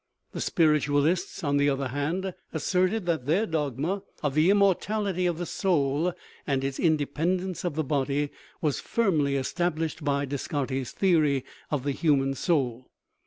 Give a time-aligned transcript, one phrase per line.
[0.31, 5.45] The spiritualists, on the other hand, asserted that their dogma of the immortality of the
[5.45, 6.13] soul
[6.47, 12.33] and its independence of the body was firmly established by Descartes' theory of the human
[12.33, 12.89] soul.